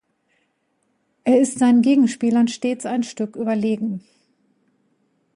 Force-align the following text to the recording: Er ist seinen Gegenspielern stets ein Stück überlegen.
Er 1.25 1.39
ist 1.39 1.59
seinen 1.59 1.83
Gegenspielern 1.83 2.47
stets 2.47 2.87
ein 2.87 3.03
Stück 3.03 3.35
überlegen. 3.35 4.03